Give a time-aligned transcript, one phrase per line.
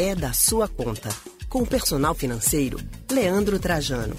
[0.00, 1.08] é da sua conta.
[1.48, 2.78] Com o personal financeiro,
[3.10, 4.16] Leandro Trajano.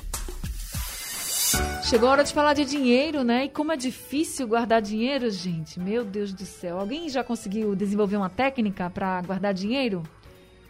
[1.84, 3.46] Chegou a hora de falar de dinheiro, né?
[3.46, 5.80] E como é difícil guardar dinheiro, gente.
[5.80, 6.78] Meu Deus do céu.
[6.78, 10.04] Alguém já conseguiu desenvolver uma técnica para guardar dinheiro?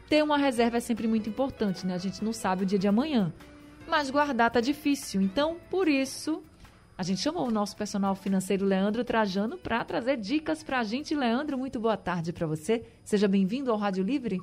[0.08, 1.96] Ter uma reserva é sempre muito importante, né?
[1.96, 3.34] A gente não sabe o dia de amanhã.
[3.88, 5.24] Mas guardar tá difícil.
[5.24, 6.44] Então, por isso,
[6.96, 11.16] a gente chamou o nosso personal financeiro Leandro Trajano para trazer dicas para a gente.
[11.16, 12.86] Leandro, muito boa tarde para você.
[13.04, 14.40] Seja bem-vindo ao Rádio Livre.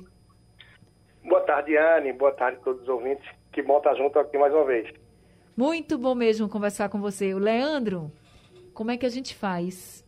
[1.47, 2.11] Boa tarde, Anne.
[2.11, 3.25] Boa tarde a todos os ouvintes.
[3.53, 4.93] Que bom estar junto aqui mais uma vez.
[5.55, 7.33] Muito bom mesmo conversar com você.
[7.33, 8.11] O Leandro,
[8.73, 10.05] como é que a gente faz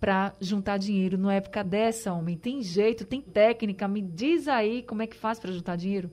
[0.00, 2.38] para juntar dinheiro numa época dessa, homem?
[2.38, 3.86] Tem jeito, tem técnica?
[3.86, 6.10] Me diz aí como é que faz para juntar dinheiro.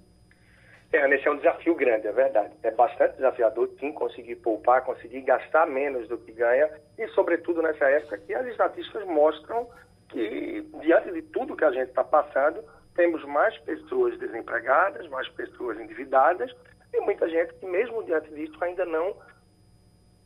[0.91, 2.53] É, esse é um desafio grande, é verdade.
[2.61, 7.85] É bastante desafiador, sim, conseguir poupar, conseguir gastar menos do que ganha e, sobretudo, nessa
[7.85, 9.69] época que as estatísticas mostram
[10.09, 12.61] que, diante de tudo que a gente está passando,
[12.99, 16.53] temos mais pessoas desempregadas, mais pessoas endividadas
[16.93, 19.15] e muita gente que, mesmo diante disso, ainda não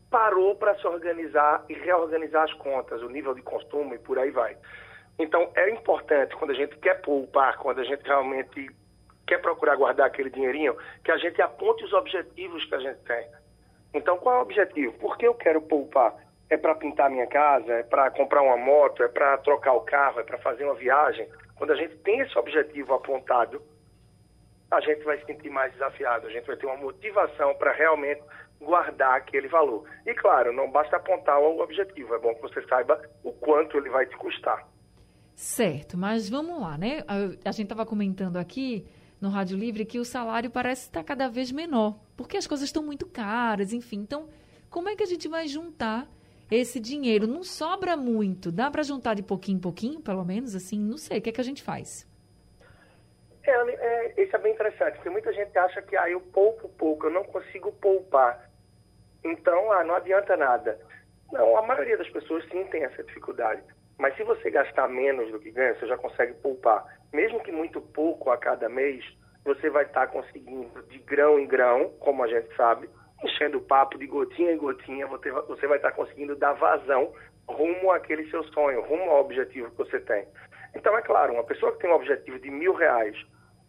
[0.10, 4.32] parou para se organizar e reorganizar as contas, o nível de consumo e por aí
[4.32, 4.58] vai.
[5.20, 8.68] Então, é importante, quando a gente quer poupar, quando a gente realmente
[9.28, 13.28] quer procurar guardar aquele dinheirinho, que a gente aponte os objetivos que a gente tem.
[13.94, 14.94] Então, qual é o objetivo?
[14.94, 16.16] Por que eu quero poupar?
[16.50, 17.72] É para pintar minha casa?
[17.72, 19.04] É para comprar uma moto?
[19.04, 20.22] É para trocar o carro?
[20.22, 21.30] É para fazer uma viagem?
[21.56, 23.62] Quando a gente tem esse objetivo apontado,
[24.72, 28.22] a gente vai se sentir mais desafiado, a gente vai ter uma motivação para realmente
[28.59, 29.84] guardar aquele valor.
[30.06, 33.90] E claro, não basta apontar o objetivo, é bom que você saiba o quanto ele
[33.90, 34.68] vai te custar.
[35.36, 37.04] Certo, mas vamos lá, né?
[37.08, 38.86] A, gente estava comentando aqui
[39.20, 42.84] no Rádio Livre que o salário parece estar cada vez menor, porque as coisas estão
[42.84, 43.98] muito caras, enfim.
[43.98, 44.30] Então,
[44.70, 46.08] como é que a gente vai juntar
[46.50, 47.28] esse dinheiro?
[47.28, 50.80] Não sobra muito, dá para juntar de pouquinho em pouquinho, pelo menos, assim?
[50.80, 52.08] Não sei, o que é que a gente faz?
[53.46, 57.08] É, é, isso é bem interessante, porque muita gente acha que ah, eu poupo pouco,
[57.08, 58.50] eu não consigo poupar.
[59.24, 60.80] Então, ah, não adianta nada.
[61.32, 63.62] Não, a maioria das pessoas sim tem essa dificuldade.
[63.98, 66.84] Mas se você gastar menos do que ganha, você já consegue poupar.
[67.12, 69.03] Mesmo que muito pouco a cada mês,
[69.44, 72.90] você vai estar conseguindo de grão em grão, como a gente sabe,
[73.23, 77.13] enchendo o papo de gotinha em gotinha, você vai estar conseguindo dar vazão
[77.47, 80.25] rumo àquele seu sonho, rumo ao objetivo que você tem.
[80.75, 83.16] Então, é claro, uma pessoa que tem um objetivo de mil reais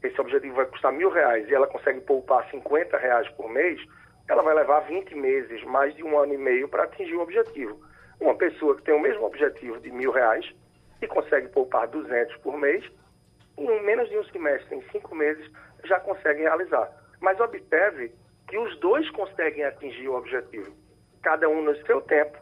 [0.06, 3.80] esse objetivo vai custar mil reais e ela consegue poupar 50 reais por mês,
[4.28, 7.80] ela vai levar 20 meses, mais de um ano e meio para atingir o objetivo.
[8.20, 10.46] Uma pessoa que tem o mesmo objetivo de mil reais
[11.00, 12.84] e consegue poupar 200 por mês,
[13.56, 15.50] em menos de um semestre, em cinco meses,
[15.84, 16.90] já consegue realizar.
[17.20, 18.12] Mas observe
[18.54, 20.72] que os dois conseguem atingir o objetivo,
[21.20, 22.38] cada um no seu tempo,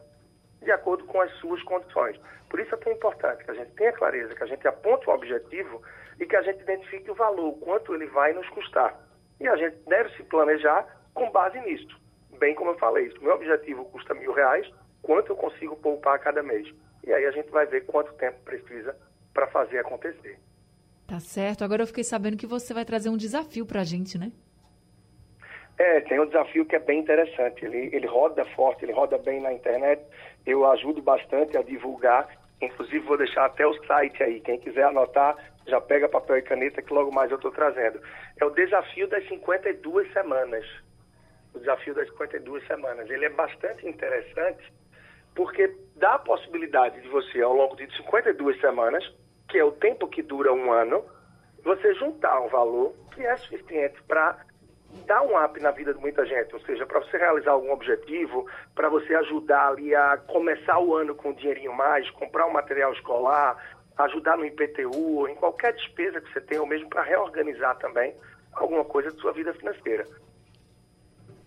[0.61, 2.21] de acordo com as suas condições.
[2.47, 5.11] Por isso é tão importante que a gente tenha clareza, que a gente aponte o
[5.11, 5.81] objetivo
[6.19, 8.95] e que a gente identifique o valor, quanto ele vai nos custar.
[9.39, 10.85] E a gente deve se planejar
[11.15, 11.99] com base nisso.
[12.37, 16.19] Bem como eu falei, se o meu objetivo custa mil reais, quanto eu consigo poupar
[16.19, 16.71] cada mês?
[17.03, 18.95] E aí a gente vai ver quanto tempo precisa
[19.33, 20.37] para fazer acontecer.
[21.07, 21.63] Tá certo.
[21.63, 24.31] Agora eu fiquei sabendo que você vai trazer um desafio para a gente, né?
[25.83, 27.65] É, tem um desafio que é bem interessante.
[27.65, 30.01] Ele, ele roda forte, ele roda bem na internet.
[30.45, 32.29] Eu ajudo bastante a divulgar.
[32.61, 34.39] Inclusive, vou deixar até o site aí.
[34.39, 35.35] Quem quiser anotar,
[35.67, 37.99] já pega papel e caneta que logo mais eu estou trazendo.
[38.39, 40.65] É o desafio das 52 semanas.
[41.53, 43.09] O desafio das 52 semanas.
[43.09, 44.63] Ele é bastante interessante
[45.35, 49.03] porque dá a possibilidade de você, ao longo de 52 semanas,
[49.49, 51.03] que é o tempo que dura um ano,
[51.61, 54.39] você juntar um valor que é suficiente para
[55.05, 58.47] dar um up na vida de muita gente, ou seja, para você realizar algum objetivo,
[58.75, 62.93] para você ajudar ali a começar o ano com um dinheirinho mais, comprar um material
[62.93, 63.57] escolar,
[63.97, 68.15] ajudar no IPTU, em qualquer despesa que você tenha, ou mesmo para reorganizar também
[68.53, 70.05] alguma coisa de sua vida financeira.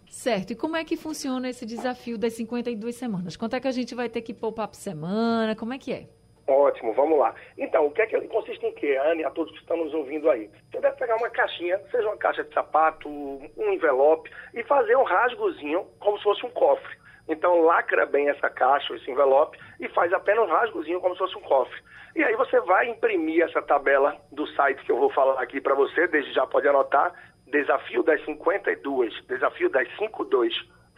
[0.08, 0.52] Certo.
[0.52, 3.36] E como é que funciona esse desafio das 52 semanas?
[3.36, 5.54] Quanto é que a gente vai ter que poupar por semana?
[5.54, 6.08] Como é que é?
[6.48, 7.34] Ótimo, vamos lá.
[7.58, 9.92] Então, o que é que ele consiste em quê, Anne, a todos que estão nos
[9.92, 10.48] ouvindo aí?
[10.70, 15.02] Você deve pegar uma caixinha, seja uma caixa de sapato, um envelope, e fazer um
[15.02, 16.96] rasgozinho como se fosse um cofre.
[17.28, 21.36] Então, lacra bem essa caixa, esse envelope, e faz apenas um rasgozinho como se fosse
[21.36, 21.80] um cofre.
[22.14, 25.74] E aí você vai imprimir essa tabela do site que eu vou falar aqui para
[25.74, 27.12] você, desde já pode anotar,
[27.46, 30.54] desafio das 52, desafio das 52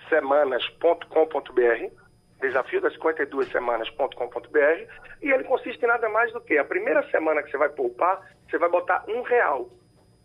[0.08, 2.07] semanas.com.br,
[2.40, 4.92] desafio das 52 semanas.com.br,
[5.22, 8.20] e ele consiste em nada mais do que a primeira semana que você vai poupar,
[8.48, 9.68] você vai botar um real.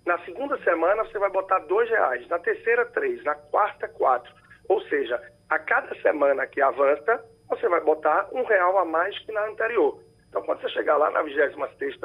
[0.06, 4.34] Na segunda semana você vai botar dois reais, na terceira três, na quarta quatro.
[4.68, 9.32] Ou seja, a cada semana que avança, você vai botar um real a mais que
[9.32, 10.02] na anterior.
[10.30, 11.54] Então, quando você chegar lá na 26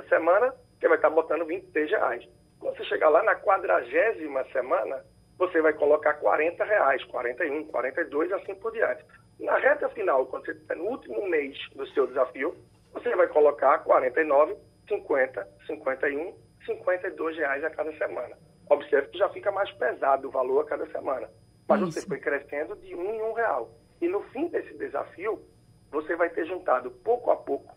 [0.08, 2.28] semana, você vai estar botando 26 reais.
[2.60, 5.02] Quando você chegar lá na quadragésima semana,
[5.38, 9.02] você vai colocar 40 reais, 41, 42 assim por diante.
[9.40, 12.56] Na reta final, quando você está no último mês do seu desafio,
[12.92, 14.56] você vai colocar 49,
[14.88, 16.34] 50, 51,
[16.66, 18.36] 52 reais a cada semana.
[18.68, 21.28] Observe que já fica mais pesado o valor a cada semana.
[21.68, 21.92] Mas Isso.
[21.92, 23.70] você foi crescendo de um em um real.
[24.00, 25.42] E no fim desse desafio,
[25.90, 27.76] você vai ter juntado pouco a pouco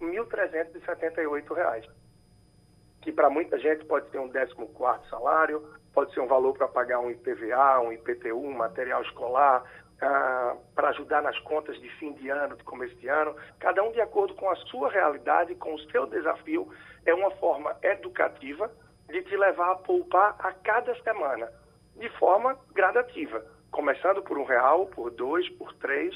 [0.00, 1.88] R$ 1.378,
[3.02, 7.00] que para muita gente pode ser um 14 salário, pode ser um valor para pagar
[7.00, 9.64] um IPVA, um IPTU, um material escolar,
[10.02, 13.92] ah, para ajudar nas contas de fim de ano, de começo de ano, cada um
[13.92, 16.68] de acordo com a sua realidade, com o seu desafio,
[17.06, 18.68] é uma forma educativa
[19.08, 21.48] de te levar a poupar a cada semana,
[21.96, 26.14] de forma gradativa, começando por um real, por dois, por três,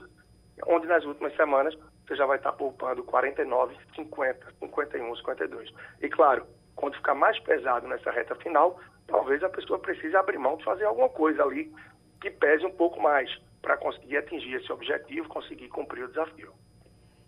[0.67, 5.73] onde nas últimas semanas você já vai estar poupando 49, 50, 51, 52.
[6.03, 6.45] E claro,
[6.75, 10.85] quando ficar mais pesado nessa reta final, talvez a pessoa precise abrir mão de fazer
[10.85, 11.73] alguma coisa ali
[12.21, 13.31] que pese um pouco mais
[13.67, 16.53] para conseguir atingir esse objetivo, conseguir cumprir o desafio.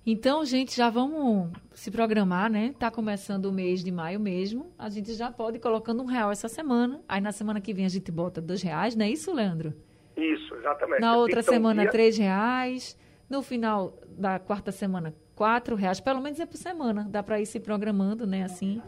[0.07, 2.73] Então, gente, já vamos se programar, né?
[2.79, 4.73] Tá começando o mês de maio mesmo.
[4.79, 7.03] A gente já pode ir colocando um real essa semana.
[7.09, 9.75] Aí na semana que vem a gente bota dois reais, não é isso, Leandro?
[10.17, 11.01] Isso, exatamente.
[11.01, 11.91] Na outra semana, dia...
[11.91, 12.97] três reais.
[13.29, 15.99] No final da quarta semana, quatro reais.
[15.99, 17.05] Pelo menos é por semana.
[17.11, 18.45] Dá para ir se programando, né?
[18.45, 18.81] Assim.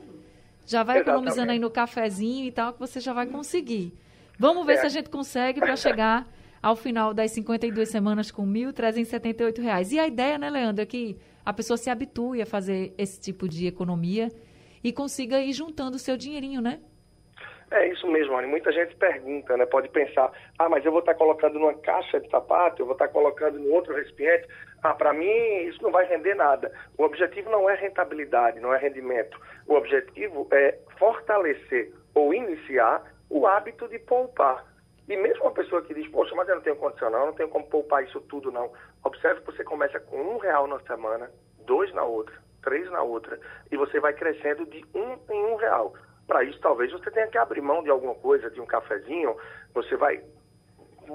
[0.64, 1.19] Já vai exatamente.
[1.19, 3.93] economizando aí no cafezinho e tal, que você já vai conseguir.
[4.38, 4.76] Vamos ver é.
[4.76, 6.29] se a gente consegue para chegar
[6.62, 9.93] ao final das 52 semanas com R$ 1.378.
[9.93, 13.49] E a ideia, né, Leandro, é que a pessoa se habitue a fazer esse tipo
[13.49, 14.29] de economia
[14.83, 16.81] e consiga ir juntando o seu dinheirinho, né?
[17.71, 18.49] É isso mesmo, Anny.
[18.49, 19.65] Muita gente pergunta, né?
[19.65, 23.07] Pode pensar, ah, mas eu vou estar colocando numa caixa de sapato, eu vou estar
[23.09, 24.49] colocando no outro recipiente.
[24.83, 25.31] Ah, para mim
[25.69, 26.73] isso não vai render nada.
[26.99, 29.41] O objetivo não é rentabilidade, não é rendimento.
[29.69, 34.65] O objetivo é fortalecer ou iniciar o hábito de poupar.
[35.11, 37.49] E mesmo uma pessoa que diz, poxa, mas eu não tenho condição não, não tenho
[37.49, 38.71] como poupar isso tudo não.
[39.03, 41.29] Observe que você começa com um real na semana,
[41.67, 43.37] dois na outra, três na outra,
[43.73, 45.95] e você vai crescendo de um em um real.
[46.29, 49.37] Para isso, talvez você tenha que abrir mão de alguma coisa, de um cafezinho,
[49.75, 50.23] você vai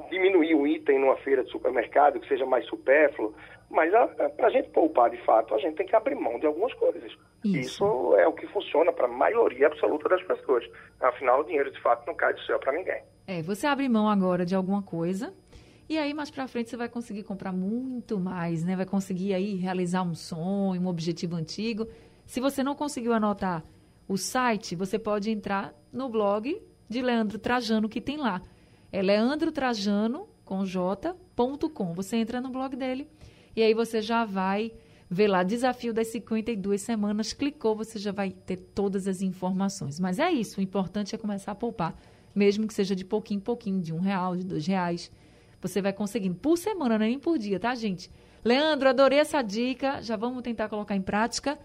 [0.09, 3.33] diminuir um item numa feira de supermercado que seja mais supérfluo,
[3.69, 3.91] mas
[4.37, 7.03] para a gente poupar de fato, a gente tem que abrir mão de algumas coisas.
[7.43, 10.63] Isso, Isso é o que funciona para a maioria absoluta das pessoas.
[10.99, 13.01] Afinal, o dinheiro de fato não cai do céu para ninguém.
[13.27, 15.33] É, você abre mão agora de alguma coisa
[15.87, 18.75] e aí mais para frente você vai conseguir comprar muito mais, né?
[18.75, 21.87] Vai conseguir aí realizar um sonho, um objetivo antigo.
[22.25, 23.63] Se você não conseguiu anotar
[24.07, 26.59] o site, você pode entrar no blog
[26.89, 28.41] de Leandro Trajano que tem lá.
[28.95, 31.93] É leandrotrajano com.
[31.93, 33.07] Você entra no blog dele
[33.55, 34.71] e aí você já vai
[35.09, 39.99] ver lá desafio das 52 semanas, clicou, você já vai ter todas as informações.
[39.99, 41.95] Mas é isso, o importante é começar a poupar
[42.35, 45.09] mesmo que seja de pouquinho em pouquinho, de um real, de dois reais.
[45.61, 48.11] Você vai conseguindo por semana, é nem por dia, tá, gente?
[48.43, 50.01] Leandro, adorei essa dica.
[50.01, 51.57] Já vamos tentar colocar em prática.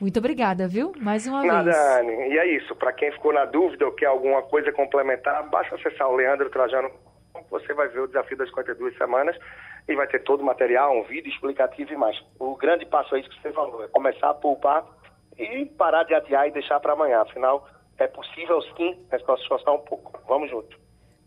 [0.00, 0.92] Muito obrigada, viu?
[0.98, 1.76] Mais uma Nada, vez.
[1.76, 2.32] Nada, Anne.
[2.32, 2.74] E é isso.
[2.74, 6.90] Para quem ficou na dúvida ou quer alguma coisa complementar, basta acessar o Leandro Trajano.
[7.50, 9.36] Você vai ver o desafio das 52 semanas
[9.86, 12.16] e vai ter todo o material, um vídeo explicativo e mais.
[12.38, 14.84] O grande passo é isso que você falou, é começar a poupar
[15.38, 17.20] e parar de adiar e deixar para amanhã.
[17.20, 17.68] Afinal,
[17.98, 20.18] é possível sim, mas para se esforçar um pouco.
[20.26, 20.78] Vamos junto.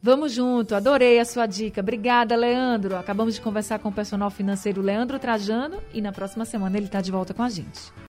[0.02, 1.80] Vamos junto, adorei a sua dica.
[1.80, 2.98] Obrigada, Leandro.
[2.98, 7.00] Acabamos de conversar com o personal financeiro Leandro Trajano e na próxima semana ele está
[7.00, 7.94] de volta com a gente.